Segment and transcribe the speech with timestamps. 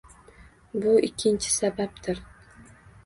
[0.85, 2.23] Bu ikkinchi sababdir